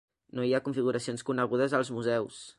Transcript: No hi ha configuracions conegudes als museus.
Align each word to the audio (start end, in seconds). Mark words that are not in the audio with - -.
No 0.37 0.45
hi 0.47 0.53
ha 0.55 0.61
configuracions 0.69 1.27
conegudes 1.31 1.77
als 1.81 1.93
museus. 1.99 2.43